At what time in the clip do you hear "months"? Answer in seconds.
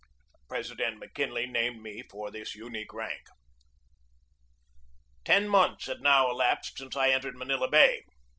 5.47-5.85